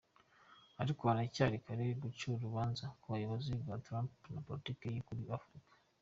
[0.81, 5.73] Ariko haracyari kare guca urubanza ku buyobozi bwa Trump na politiki ye kuri Afurika.”